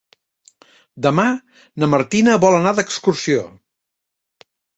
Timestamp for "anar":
2.61-2.73